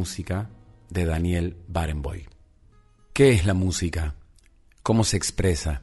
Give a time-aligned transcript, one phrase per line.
[0.00, 0.48] Música
[0.88, 2.24] de Daniel Barenboim.
[3.12, 4.14] ¿Qué es la música?
[4.82, 5.82] ¿Cómo se expresa?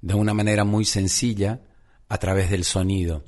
[0.00, 1.60] De una manera muy sencilla,
[2.08, 3.22] a través del sonido,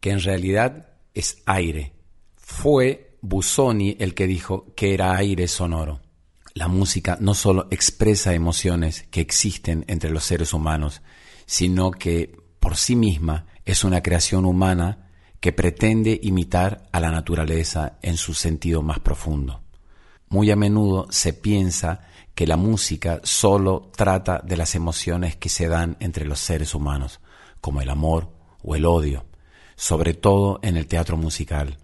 [0.00, 1.92] que en realidad es aire.
[2.34, 6.00] Fue Busoni el que dijo que era aire sonoro.
[6.54, 11.02] La música no solo expresa emociones que existen entre los seres humanos,
[11.46, 15.01] sino que por sí misma es una creación humana
[15.42, 19.60] que pretende imitar a la naturaleza en su sentido más profundo.
[20.28, 25.66] Muy a menudo se piensa que la música solo trata de las emociones que se
[25.66, 27.18] dan entre los seres humanos,
[27.60, 28.30] como el amor
[28.62, 29.26] o el odio,
[29.74, 31.78] sobre todo en el teatro musical,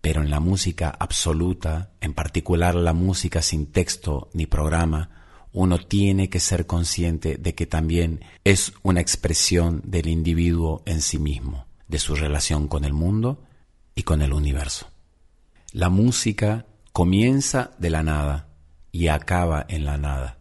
[0.00, 5.10] pero en la música absoluta, en particular la música sin texto ni programa,
[5.52, 11.18] uno tiene que ser consciente de que también es una expresión del individuo en sí
[11.18, 13.42] mismo de su relación con el mundo
[13.94, 14.88] y con el universo.
[15.72, 18.48] La música comienza de la nada
[18.92, 20.38] y acaba en la nada.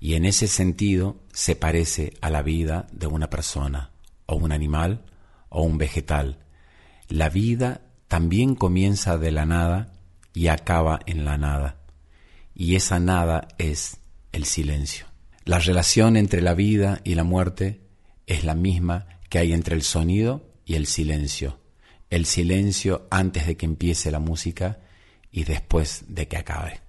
[0.00, 3.92] Y en ese sentido se parece a la vida de una persona,
[4.26, 5.04] o un animal,
[5.48, 6.38] o un vegetal.
[7.08, 9.92] La vida también comienza de la nada
[10.34, 11.78] y acaba en la nada.
[12.54, 13.98] Y esa nada es
[14.32, 15.06] el silencio.
[15.44, 17.80] La relación entre la vida y la muerte
[18.26, 21.58] es la misma que hay entre el sonido y el silencio.
[22.10, 24.80] El silencio antes de que empiece la música
[25.30, 26.81] y después de que acabe.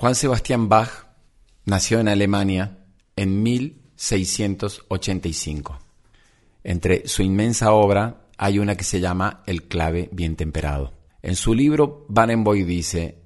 [0.00, 1.08] Juan Sebastián Bach
[1.66, 2.78] nació en Alemania
[3.16, 5.78] en 1685.
[6.64, 10.94] Entre su inmensa obra hay una que se llama El clave bien temperado.
[11.20, 13.18] En su libro, Barenboim dice,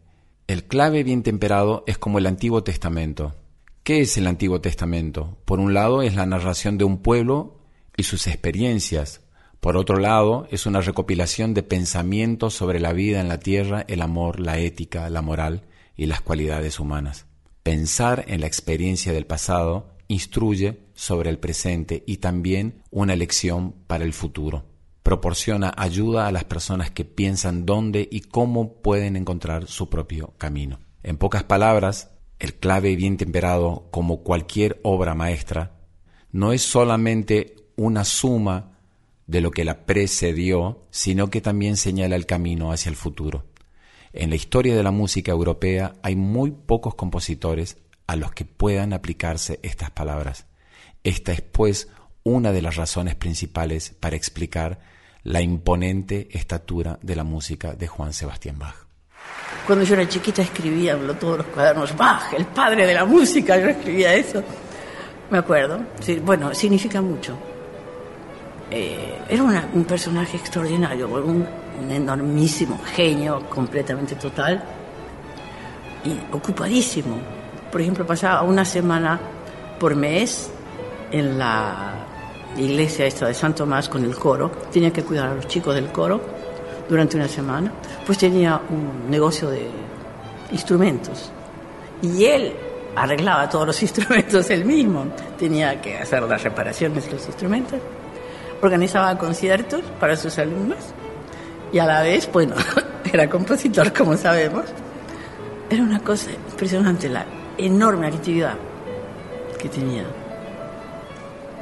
[0.49, 3.37] el clave bien temperado es como el Antiguo Testamento.
[3.85, 5.38] ¿Qué es el Antiguo Testamento?
[5.44, 7.61] Por un lado es la narración de un pueblo
[7.97, 9.21] y sus experiencias.
[9.61, 14.03] Por otro lado es una recopilación de pensamientos sobre la vida en la tierra, el
[14.03, 15.62] amor, la ética, la moral
[15.96, 17.26] y las cualidades humanas.
[17.62, 24.05] Pensar en la experiencia del pasado instruye sobre el presente y también una lección para
[24.05, 24.67] el futuro.
[25.02, 30.79] Proporciona ayuda a las personas que piensan dónde y cómo pueden encontrar su propio camino.
[31.02, 35.73] En pocas palabras, el clave bien temperado, como cualquier obra maestra,
[36.32, 38.79] no es solamente una suma
[39.26, 43.44] de lo que la precedió, sino que también señala el camino hacia el futuro.
[44.16, 48.93] En la historia de la música europea hay muy pocos compositores a los que puedan
[48.93, 50.46] aplicarse estas palabras.
[51.02, 51.88] Esta es, pues,
[52.22, 54.78] una de las razones principales para explicar
[55.25, 58.76] la imponente estatura de la música de Juan Sebastián Bach.
[59.66, 63.69] Cuando yo era chiquita escribía todos los cuadernos Bach, el padre de la música, yo
[63.69, 64.44] escribía eso.
[65.28, 65.81] Me acuerdo.
[66.22, 67.37] bueno, significa mucho.
[68.70, 74.62] Eh, era un personaje extraordinario, un, un enormísimo genio, completamente total
[76.05, 77.17] y ocupadísimo.
[77.71, 79.21] Por ejemplo, pasaba una semana
[79.79, 80.50] por mes
[81.11, 81.94] en la
[82.56, 86.21] iglesia de San Tomás con el coro, tenía que cuidar a los chicos del coro
[86.88, 87.73] durante una semana,
[88.06, 89.69] pues tenía un negocio de
[90.53, 91.32] instrumentos
[92.03, 92.53] y él
[92.94, 95.06] arreglaba todos los instrumentos él mismo,
[95.38, 97.81] tenía que hacer las reparaciones de los instrumentos,
[98.62, 100.79] organizaba conciertos para sus alumnos
[101.75, 102.55] y a la vez, bueno,
[103.12, 104.62] era compositor, como sabemos.
[105.69, 107.26] Era una cosa impresionante la
[107.59, 108.55] enorme actividad
[109.59, 110.05] que tenía.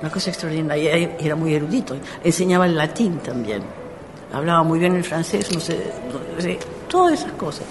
[0.03, 0.99] Una cosa extraordinaria.
[0.99, 1.97] Y era muy erudito.
[2.23, 3.62] Enseñaba el latín también.
[4.35, 5.81] Hablaba muy bien el francés, no sé,
[6.91, 7.67] todas esas cosas.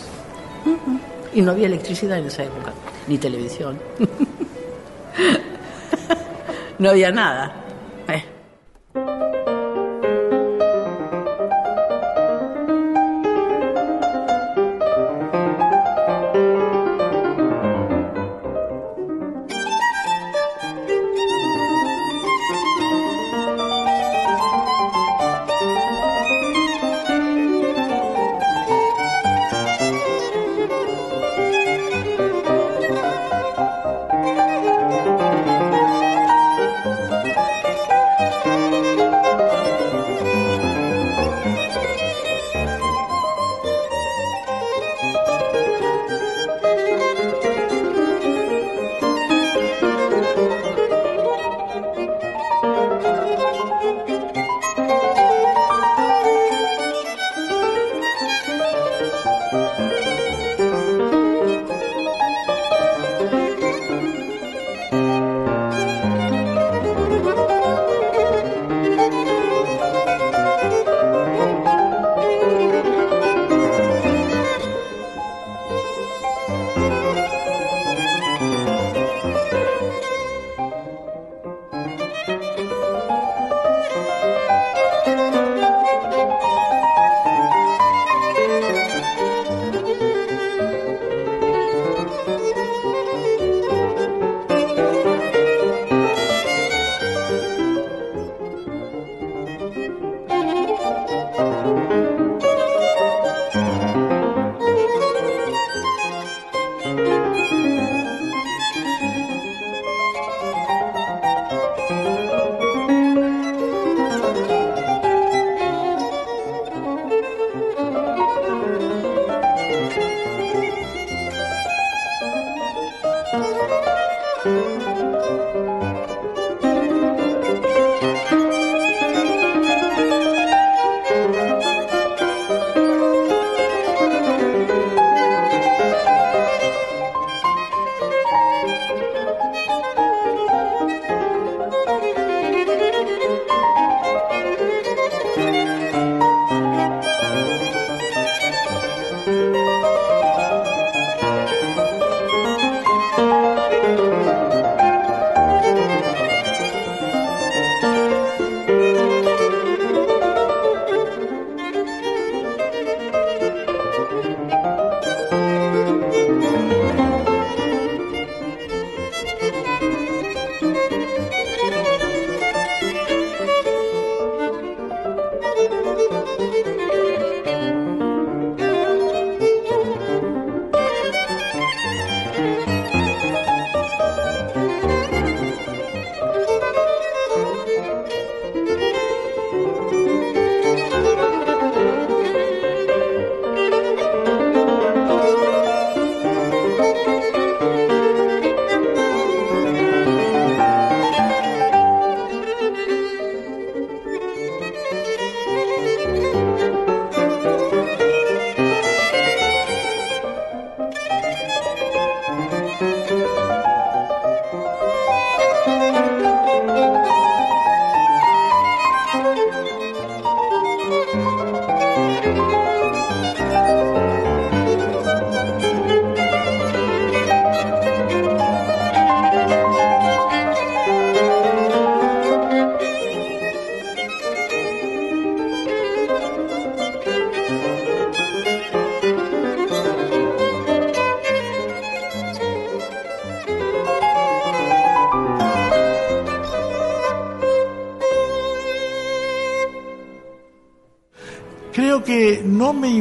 [1.36, 2.74] Y no había electricidad en esa época,
[3.08, 3.80] ni televisión.
[6.80, 7.61] no había nada.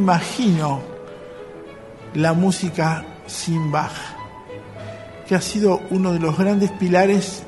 [0.01, 0.81] Imagino
[2.15, 3.93] la música sin Bach,
[5.29, 7.43] que ha sido uno de los grandes pilares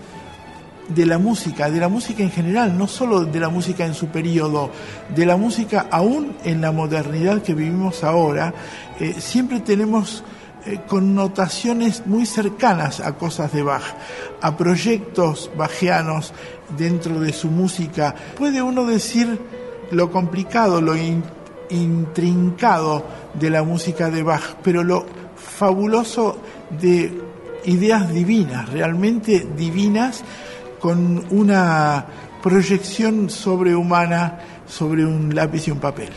[0.86, 4.08] de la música, de la música en general, no solo de la música en su
[4.08, 4.70] periodo,
[5.14, 8.52] de la música aún en la modernidad que vivimos ahora,
[9.00, 10.22] eh, siempre tenemos
[10.66, 13.96] eh, connotaciones muy cercanas a cosas de Bach,
[14.42, 16.34] a proyectos bajianos
[16.76, 18.14] dentro de su música.
[18.36, 19.40] Puede uno decir
[19.90, 20.94] lo complicado, lo
[21.72, 25.04] intrincado de la música de Bach, pero lo
[25.36, 26.38] fabuloso
[26.70, 27.12] de
[27.64, 30.22] ideas divinas, realmente divinas,
[30.80, 32.04] con una
[32.42, 36.10] proyección sobrehumana sobre un lápiz y un papel.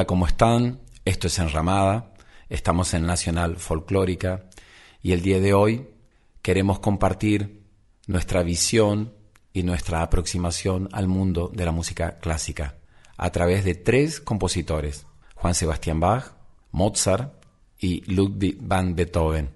[0.00, 0.80] Hola, ¿cómo están?
[1.04, 2.14] Esto es Enramada,
[2.48, 4.46] estamos en Nacional Folclórica
[5.02, 5.88] y el día de hoy
[6.40, 7.66] queremos compartir
[8.06, 9.12] nuestra visión
[9.52, 12.76] y nuestra aproximación al mundo de la música clásica
[13.18, 15.04] a través de tres compositores,
[15.34, 16.32] Juan Sebastián Bach,
[16.70, 17.34] Mozart
[17.78, 19.50] y Ludwig van Beethoven.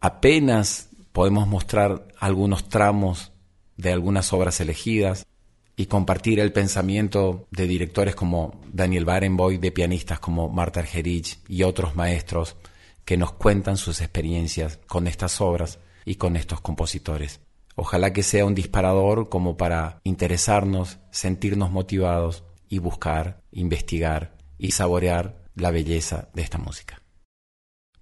[0.00, 3.32] Apenas podemos mostrar algunos tramos
[3.76, 5.26] de algunas obras elegidas,
[5.76, 11.62] y compartir el pensamiento de directores como Daniel Barenboim, de pianistas como Marta Argerich y
[11.62, 12.56] otros maestros
[13.04, 17.40] que nos cuentan sus experiencias con estas obras y con estos compositores.
[17.74, 25.42] Ojalá que sea un disparador como para interesarnos, sentirnos motivados y buscar, investigar y saborear
[25.54, 27.00] la belleza de esta música.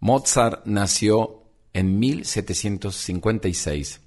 [0.01, 4.01] Mozart nació en 1756.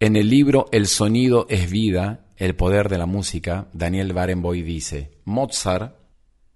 [0.00, 5.10] En el libro El sonido es vida El poder de la música, Daniel Barenboim dice,
[5.24, 5.96] Mozart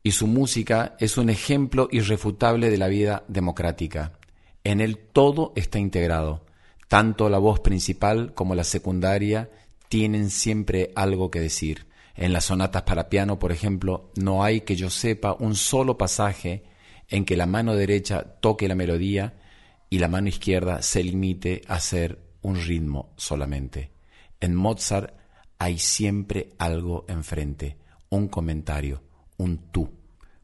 [0.03, 4.19] y su música es un ejemplo irrefutable de la vida democrática.
[4.63, 6.45] En él todo está integrado,
[6.89, 9.49] tanto la voz principal como la secundaria
[9.89, 11.87] tienen siempre algo que decir.
[12.15, 16.63] En las sonatas para piano, por ejemplo, no hay que yo sepa un solo pasaje
[17.09, 19.41] en que la mano derecha toque la melodía
[19.89, 23.93] y la mano izquierda se limite a hacer un ritmo solamente.
[24.41, 25.20] En Mozart
[25.61, 27.77] hay siempre algo enfrente,
[28.09, 29.03] un comentario,
[29.37, 29.91] un tú.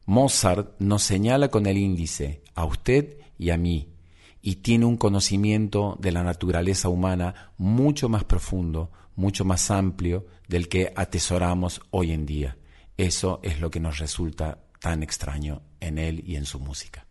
[0.05, 3.89] Mozart nos señala con el índice a usted y a mí,
[4.43, 10.69] y tiene un conocimiento de la naturaleza humana mucho más profundo, mucho más amplio del
[10.69, 12.55] que atesoramos hoy en día.
[12.95, 17.06] Eso es lo que nos resulta tan extraño en él y en su música.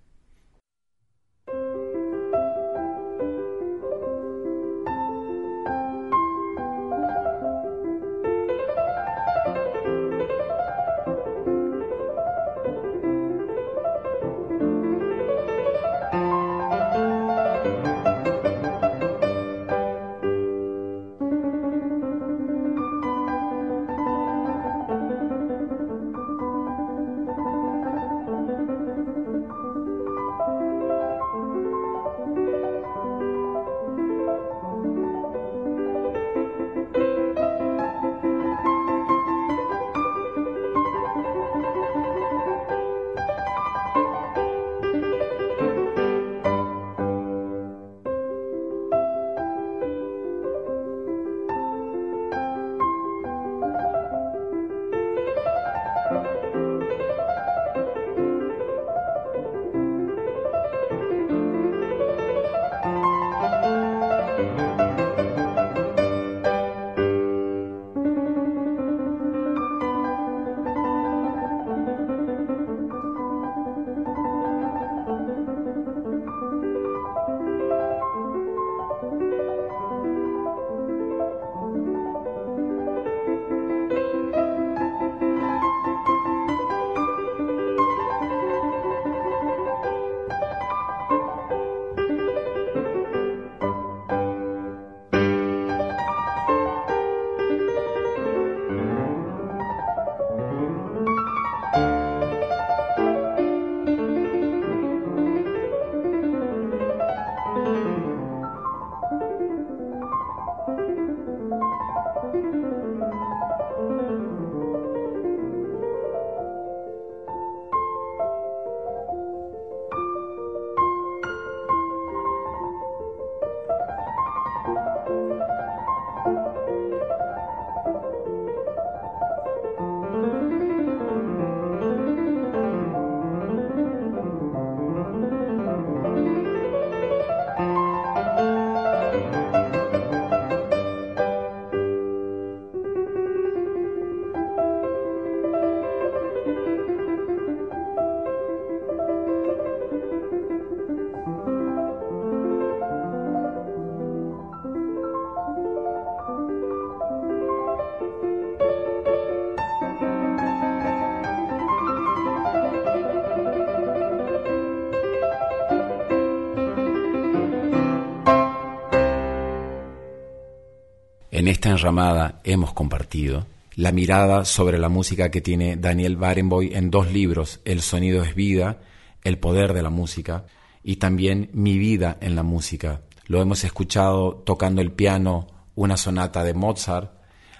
[171.57, 177.11] Esta enramada hemos compartido la mirada sobre la música que tiene Daniel Barenboim en dos
[177.11, 178.81] libros, El sonido es vida,
[179.25, 180.45] El poder de la música,
[180.85, 183.01] y también Mi vida en la música.
[183.27, 187.11] Lo hemos escuchado tocando el piano, una sonata de Mozart,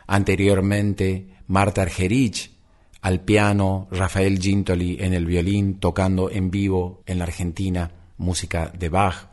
[0.07, 2.51] anteriormente Marta Argerich
[3.01, 8.91] al piano, Rafael Gintoli en el violín, tocando en vivo en la Argentina música de
[8.91, 9.31] Bach,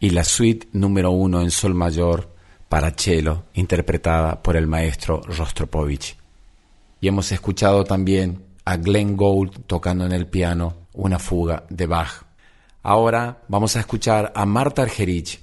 [0.00, 2.35] y la suite número uno en sol mayor
[2.68, 6.16] para cello, interpretada por el maestro Rostropovich.
[7.00, 12.24] Y hemos escuchado también a Glenn Gould tocando en el piano una fuga de Bach.
[12.82, 15.40] Ahora vamos a escuchar a Marta Argerich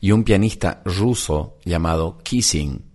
[0.00, 2.88] y un pianista ruso llamado Kissing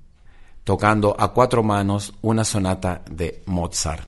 [0.63, 4.05] tocando a cuatro manos una sonata de Mozart.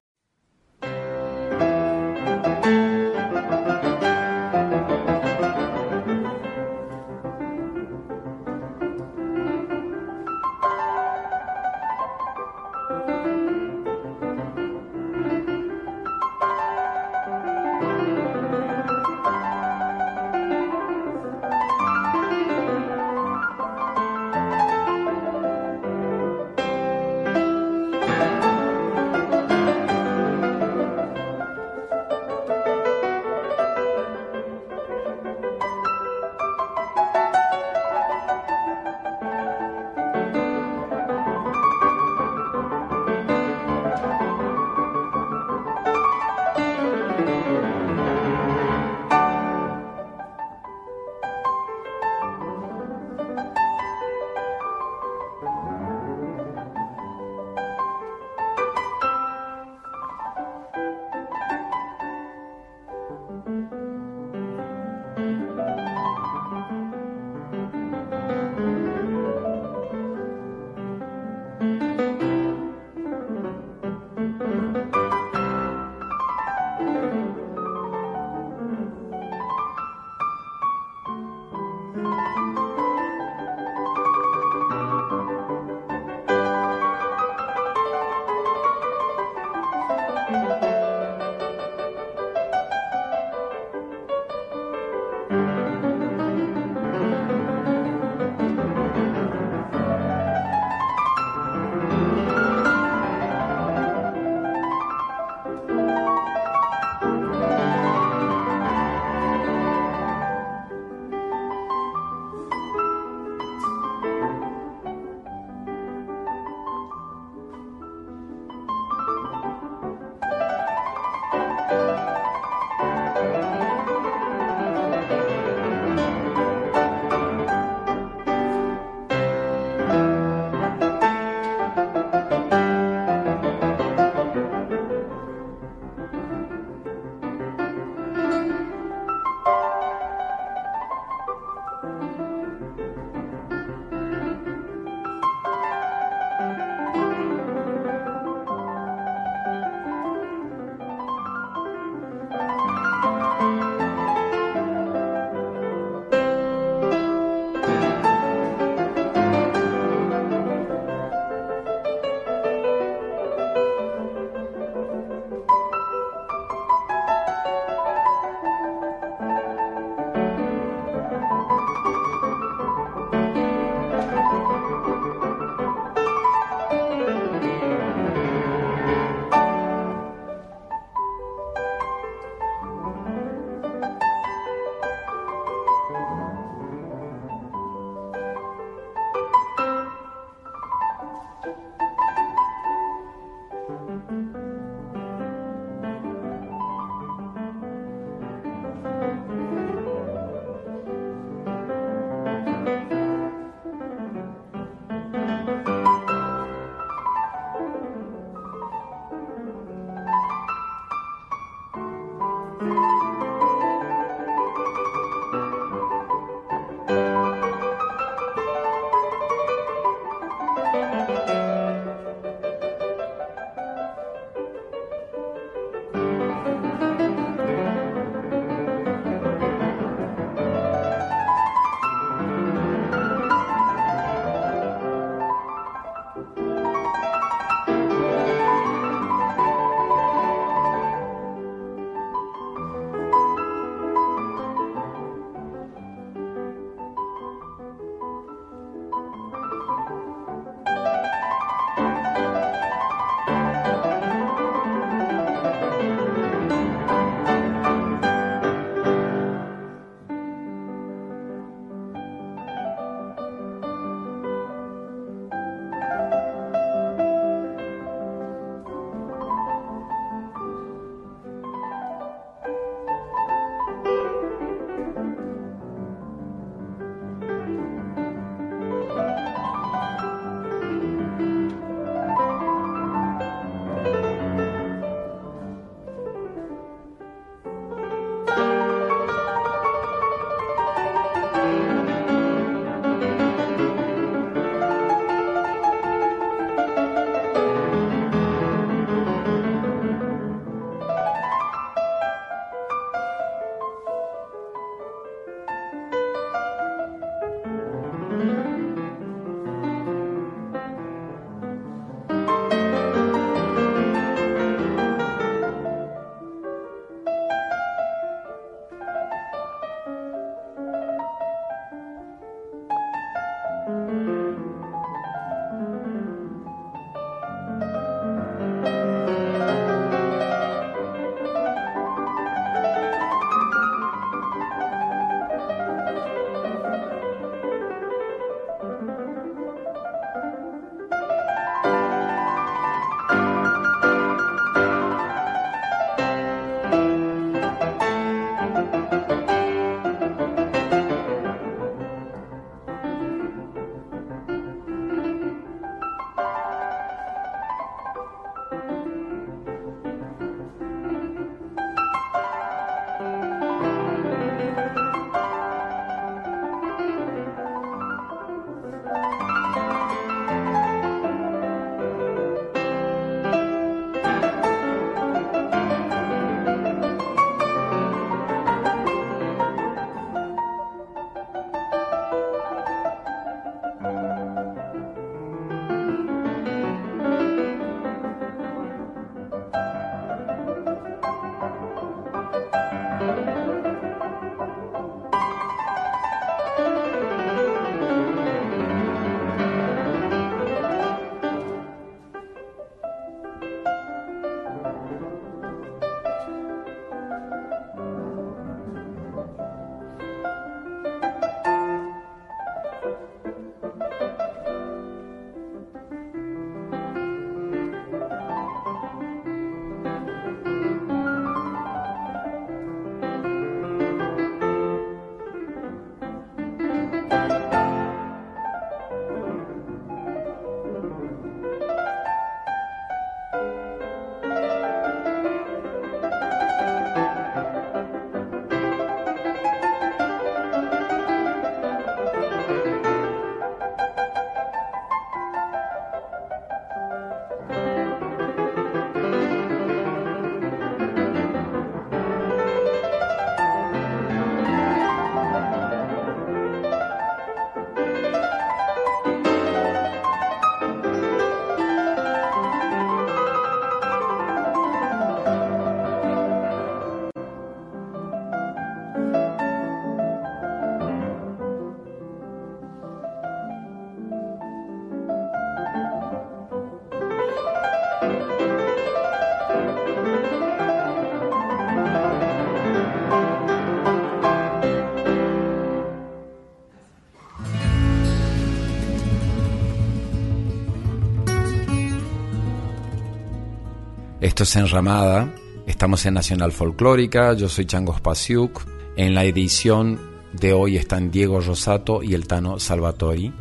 [494.35, 495.33] Esto es Enramada.
[495.65, 497.31] Estamos en Nacional Folclórica.
[497.35, 498.65] Yo soy Chango Spasiuk.
[498.97, 499.97] En la edición
[500.33, 503.33] de hoy están Diego Rosato y el Tano Salvatori.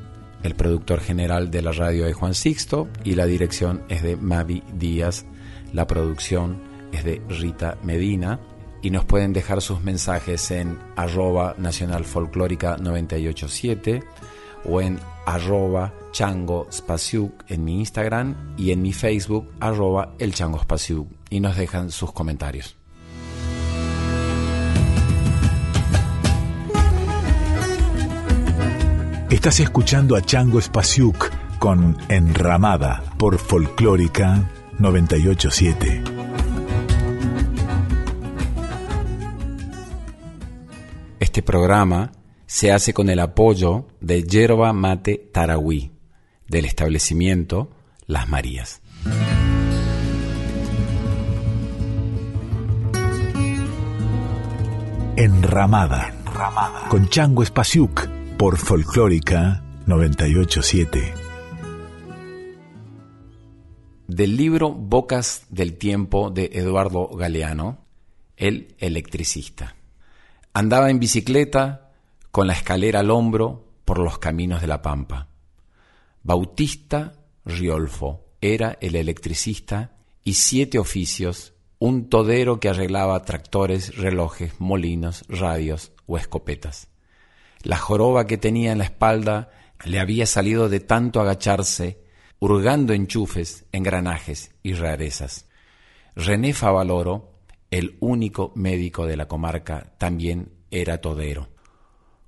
[0.44, 4.62] El productor general de la radio es Juan Sixto y la dirección es de Mavi
[4.72, 5.26] Díaz.
[5.72, 8.38] La producción es de Rita Medina
[8.80, 14.04] y nos pueden dejar sus mensajes en arroba nacional folclórica 987
[14.64, 16.66] o en arroba chango
[17.48, 20.60] en mi Instagram y en mi Facebook arroba el chango
[21.30, 22.76] y nos dejan sus comentarios.
[29.30, 36.04] Estás escuchando a Chango Spasiuk con Enramada por Folclórica 987.
[41.18, 42.12] Este programa
[42.54, 45.90] se hace con el apoyo de Yerba Mate Tarahui,
[46.46, 47.72] del establecimiento
[48.06, 48.80] Las Marías.
[55.16, 56.14] Enramada,
[56.90, 58.06] con Chango Espasiuk
[58.38, 61.12] por Folclórica 987.
[64.06, 67.84] Del libro Bocas del Tiempo de Eduardo Galeano,
[68.36, 69.74] El electricista.
[70.52, 71.83] Andaba en bicicleta
[72.34, 75.28] con la escalera al hombro por los caminos de la Pampa.
[76.24, 77.12] Bautista
[77.44, 85.92] Riolfo era el electricista y siete oficios, un todero que arreglaba tractores, relojes, molinos, radios
[86.06, 86.88] o escopetas.
[87.62, 89.50] La joroba que tenía en la espalda
[89.84, 92.02] le había salido de tanto agacharse,
[92.40, 95.46] hurgando enchufes, engranajes y rarezas.
[96.16, 97.38] René Favaloro
[97.70, 101.53] el único médico de la comarca, también era todero.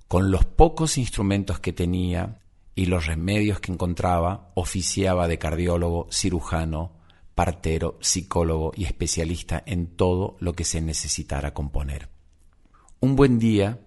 [0.07, 2.39] Con los pocos instrumentos que tenía
[2.75, 6.93] y los remedios que encontraba, oficiaba de cardiólogo, cirujano,
[7.35, 12.09] partero, psicólogo y especialista en todo lo que se necesitara componer.
[12.99, 13.79] Un buen día,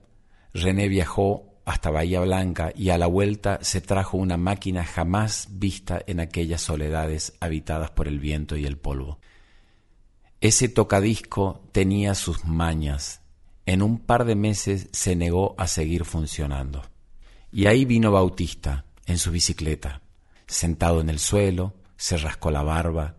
[0.52, 6.00] René viajó hasta Bahía Blanca y a la vuelta se trajo una máquina jamás vista
[6.06, 9.20] en aquellas soledades habitadas por el viento y el polvo.
[10.40, 13.19] Ese tocadisco tenía sus mañas.
[13.66, 16.82] En un par de meses se negó a seguir funcionando.
[17.52, 20.02] Y ahí vino Bautista, en su bicicleta,
[20.46, 23.16] sentado en el suelo, se rascó la barba,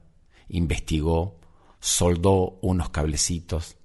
[0.49, 1.39] investigó,
[1.79, 3.77] soldó unos cablecitos,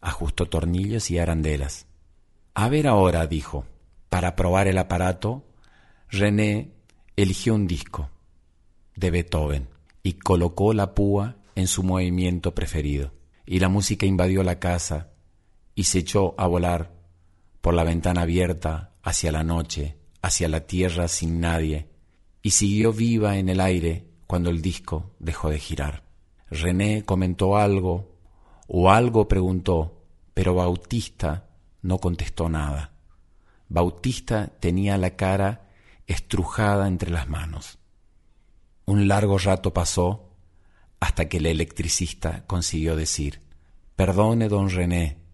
[0.00, 1.86] ajustó tornillos y arandelas.
[2.54, 3.64] A ver ahora, dijo,
[4.08, 5.44] para probar el aparato,
[6.08, 6.72] René
[7.16, 8.10] eligió un disco
[8.94, 9.68] de Beethoven
[10.02, 13.12] y colocó la púa en su movimiento preferido,
[13.46, 15.10] y la música invadió la casa
[15.76, 16.92] y se echó a volar
[17.60, 21.90] por la ventana abierta hacia la noche, hacia la tierra sin nadie,
[22.42, 26.04] y siguió viva en el aire cuando el disco dejó de girar.
[26.48, 28.16] René comentó algo
[28.66, 31.50] o algo preguntó, pero Bautista
[31.82, 32.94] no contestó nada.
[33.68, 35.68] Bautista tenía la cara
[36.06, 37.78] estrujada entre las manos.
[38.86, 40.30] Un largo rato pasó
[41.00, 43.42] hasta que el electricista consiguió decir,
[43.96, 45.25] Perdone, don René,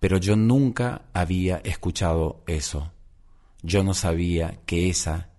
[0.00, 2.92] pero yo nunca había escuchado eso.
[3.62, 5.30] Yo no sabía que esa,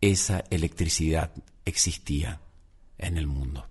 [0.00, 1.32] esa electricidad
[1.64, 2.40] existía
[2.98, 3.68] en el mundo.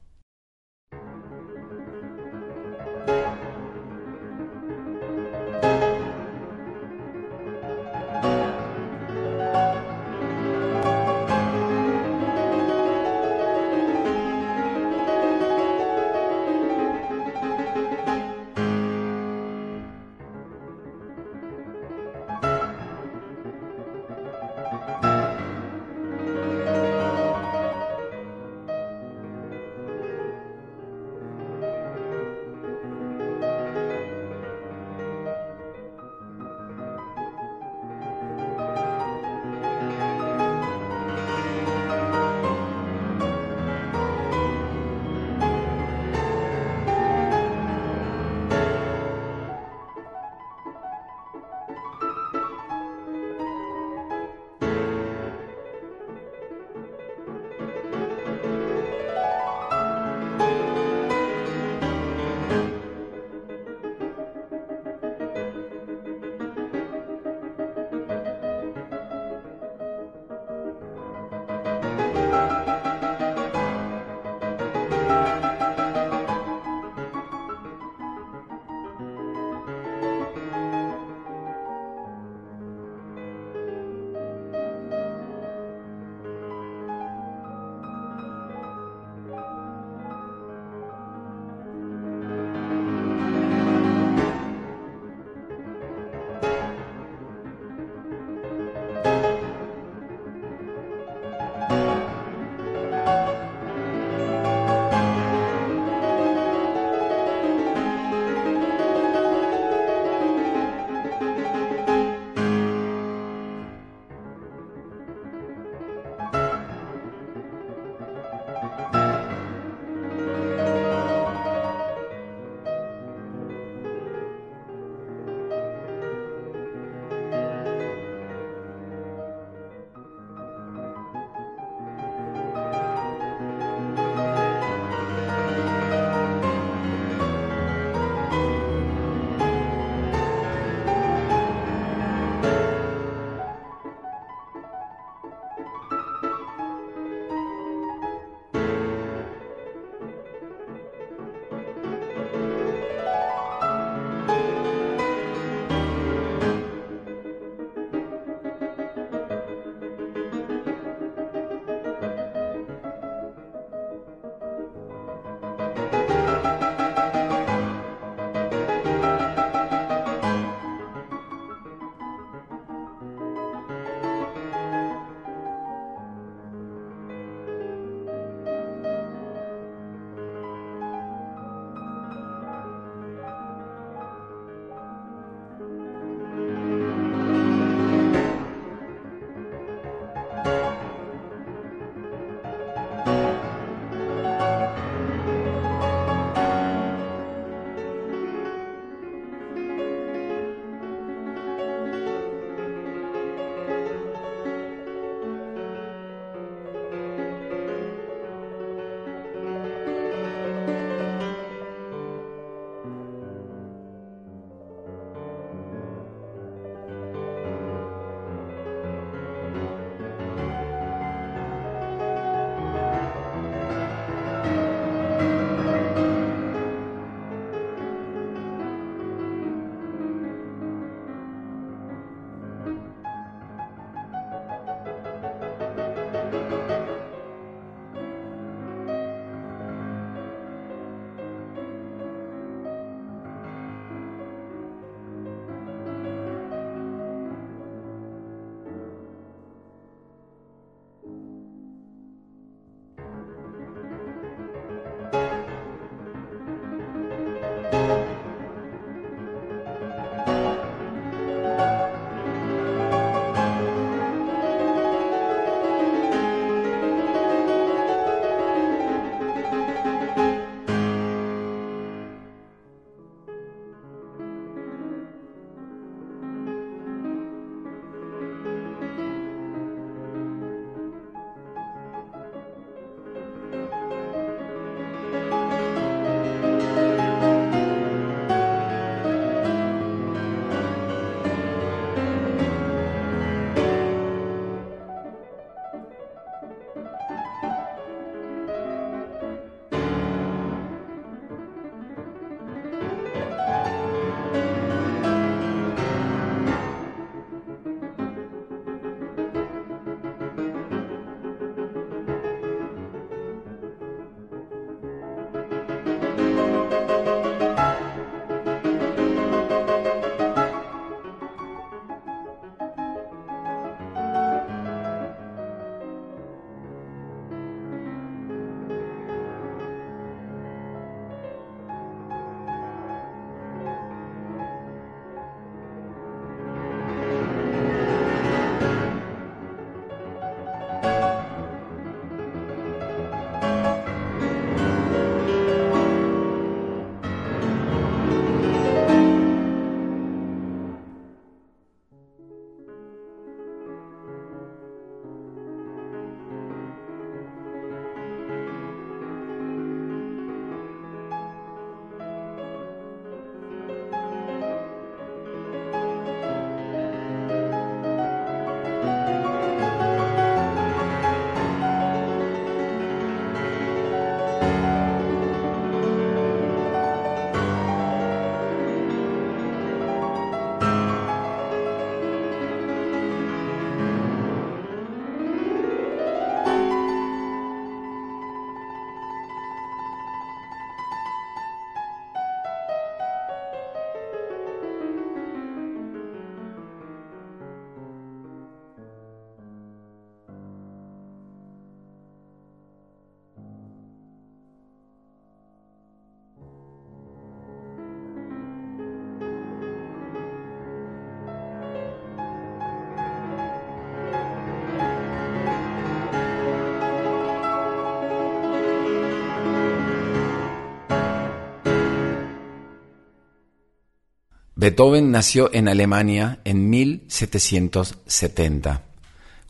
[424.66, 428.82] Beethoven nació en Alemania en 1770.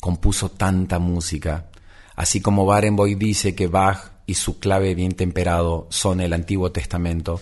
[0.02, 1.70] Compuso tanta música,
[2.18, 7.40] así como Barenboim dice que Bach y su clave bien temperado son el Antiguo Testamento,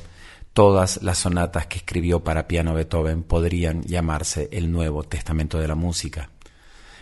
[0.53, 5.73] todas las sonatas que escribió para piano Beethoven podrían llamarse el Nuevo Testamento de la
[5.73, 6.29] música.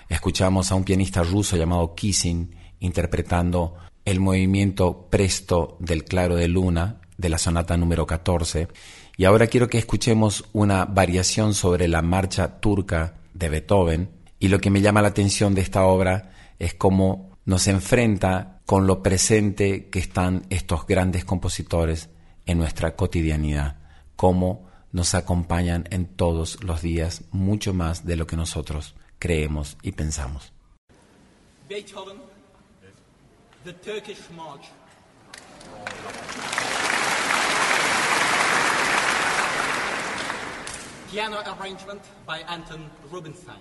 [0.07, 7.01] Escuchamos a un pianista ruso llamado Kissing interpretando el movimiento presto del claro de luna
[7.17, 8.69] de la sonata número 14
[9.17, 14.09] y ahora quiero que escuchemos una variación sobre la marcha turca de Beethoven.
[14.39, 18.87] Y lo que me llama la atención de esta obra es cómo nos enfrenta con
[18.87, 22.09] lo presente que están estos grandes compositores
[22.45, 23.77] en nuestra cotidianidad,
[24.15, 29.91] cómo nos acompañan en todos los días mucho más de lo que nosotros creemos y
[29.91, 30.53] pensamos.
[31.69, 32.17] Beethoven,
[33.63, 34.71] the Turkish March.
[41.11, 43.59] Piano arrangement by Anton Rubinstein.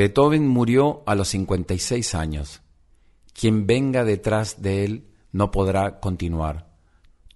[0.00, 2.62] Beethoven murió a los 56 años.
[3.34, 6.70] Quien venga detrás de él no podrá continuar.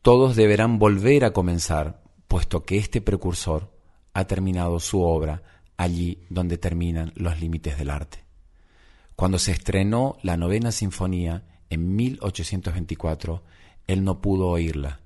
[0.00, 3.70] Todos deberán volver a comenzar, puesto que este precursor
[4.14, 5.42] ha terminado su obra
[5.76, 8.24] allí donde terminan los límites del arte.
[9.14, 13.42] Cuando se estrenó la novena sinfonía en 1824,
[13.88, 15.00] él no pudo oírla.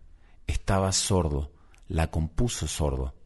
[0.47, 1.51] Estaba sordo,
[1.89, 3.18] la compuso sordo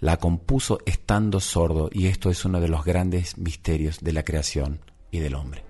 [0.00, 4.80] la compuso estando sordo y esto es uno de los grandes misterios de la creación
[5.10, 5.67] y del hombre.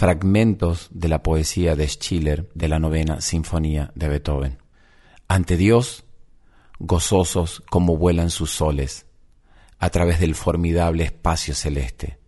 [0.00, 4.56] Fragmentos de la poesía de Schiller de la novena Sinfonía de Beethoven.
[5.28, 6.06] Ante Dios,
[6.78, 9.04] gozosos como vuelan sus soles,
[9.78, 12.18] a través del formidable espacio celeste.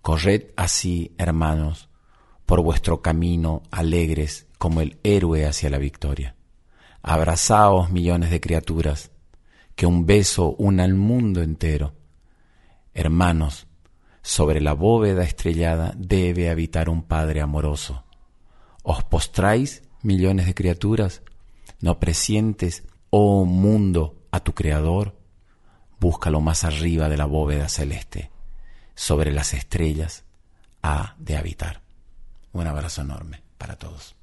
[0.00, 1.90] Corred así, hermanos,
[2.46, 6.34] por vuestro camino alegres como el héroe hacia la victoria.
[7.02, 9.10] Abrazaos millones de criaturas,
[9.74, 11.92] que un beso una al mundo entero.
[12.94, 13.65] Hermanos,
[14.26, 18.02] sobre la bóveda estrellada debe habitar un Padre amoroso.
[18.82, 21.22] ¿Os postráis, millones de criaturas?
[21.78, 25.16] ¿No presientes, oh mundo, a tu Creador?
[26.00, 28.32] Búscalo más arriba de la bóveda celeste.
[28.96, 30.24] Sobre las estrellas
[30.82, 31.82] ha de habitar.
[32.52, 34.16] Un abrazo enorme para todos.